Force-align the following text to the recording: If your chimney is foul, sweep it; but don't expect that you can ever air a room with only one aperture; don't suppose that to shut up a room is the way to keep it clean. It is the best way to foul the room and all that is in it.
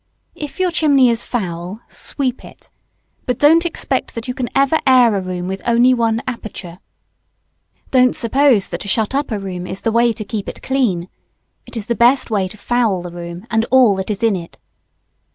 If 0.33 0.59
your 0.59 0.71
chimney 0.71 1.11
is 1.11 1.21
foul, 1.23 1.81
sweep 1.87 2.43
it; 2.43 2.71
but 3.27 3.37
don't 3.37 3.67
expect 3.67 4.15
that 4.15 4.27
you 4.27 4.33
can 4.33 4.49
ever 4.55 4.79
air 4.87 5.15
a 5.15 5.21
room 5.21 5.45
with 5.47 5.61
only 5.63 5.93
one 5.93 6.23
aperture; 6.25 6.79
don't 7.91 8.15
suppose 8.15 8.69
that 8.69 8.81
to 8.81 8.87
shut 8.87 9.13
up 9.13 9.29
a 9.31 9.37
room 9.37 9.67
is 9.67 9.81
the 9.81 9.91
way 9.91 10.11
to 10.11 10.25
keep 10.25 10.49
it 10.49 10.63
clean. 10.63 11.07
It 11.67 11.77
is 11.77 11.85
the 11.85 11.93
best 11.93 12.31
way 12.31 12.47
to 12.47 12.57
foul 12.57 13.03
the 13.03 13.11
room 13.11 13.45
and 13.51 13.63
all 13.65 13.95
that 13.97 14.09
is 14.09 14.23
in 14.23 14.35
it. 14.35 14.57